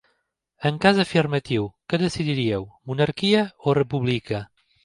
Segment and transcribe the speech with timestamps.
[0.69, 4.45] En cas afirmatiu, què decidiríeu: monarquia o república?